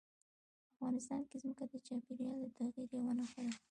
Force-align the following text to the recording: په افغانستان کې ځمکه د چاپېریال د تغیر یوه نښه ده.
په 0.75 0.75
افغانستان 0.75 1.21
کې 1.29 1.37
ځمکه 1.43 1.63
د 1.71 1.73
چاپېریال 1.87 2.37
د 2.41 2.45
تغیر 2.57 2.87
یوه 2.97 3.13
نښه 3.19 3.41
ده. 3.45 3.51